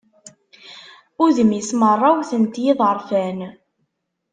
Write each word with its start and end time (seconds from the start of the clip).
Udem-is 1.23 1.69
merra 1.79 2.09
wwten-t 2.13 2.55
yiḍerfan. 2.63 3.39